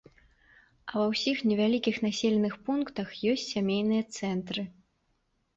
А 0.93 1.01
ва 1.01 1.03
ўсіх 1.11 1.37
невялікіх 1.49 1.99
населеных 2.07 2.55
пунктах 2.71 3.07
ёсць 3.33 3.47
сямейныя 3.53 4.03
цэнтры. 4.19 4.69